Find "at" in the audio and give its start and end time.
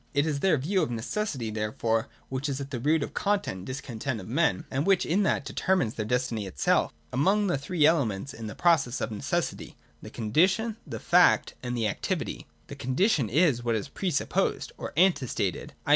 2.59-2.71